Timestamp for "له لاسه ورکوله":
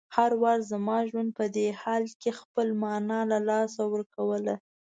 3.31-4.55